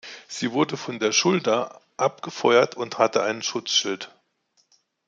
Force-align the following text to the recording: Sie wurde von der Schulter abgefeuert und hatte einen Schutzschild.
Sie 0.27 0.51
wurde 0.51 0.77
von 0.77 0.97
der 0.97 1.11
Schulter 1.11 1.79
abgefeuert 1.95 2.73
und 2.75 2.97
hatte 2.97 3.21
einen 3.21 3.43
Schutzschild. 3.43 4.11